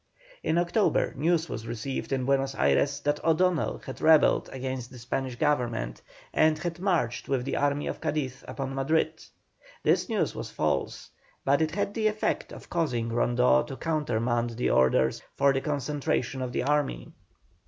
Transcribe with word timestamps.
In 0.41 0.57
October 0.57 1.13
news 1.15 1.47
was 1.47 1.67
received 1.67 2.11
in 2.11 2.25
Buenos 2.25 2.55
Ayres 2.55 3.01
that 3.01 3.23
O'Donnell 3.23 3.77
had 3.85 4.01
rebelled 4.01 4.49
against 4.51 4.89
the 4.89 4.97
Spanish 4.97 5.35
Government, 5.35 6.01
and 6.33 6.57
had 6.57 6.79
marched 6.79 7.29
with 7.29 7.45
the 7.45 7.55
army 7.55 7.85
of 7.85 8.01
Cadiz 8.01 8.43
upon 8.47 8.73
Madrid. 8.73 9.23
This 9.83 10.09
news 10.09 10.33
was 10.33 10.49
false, 10.49 11.11
but 11.45 11.61
it 11.61 11.75
had 11.75 11.93
the 11.93 12.07
effect 12.07 12.51
of 12.51 12.67
causing 12.67 13.09
Rondeau 13.09 13.61
to 13.61 13.77
countermand 13.77 14.49
the 14.57 14.71
orders 14.71 15.21
for 15.37 15.53
the 15.53 15.61
concentration 15.61 16.41
of 16.41 16.51
the 16.51 16.63
army. 16.63 17.11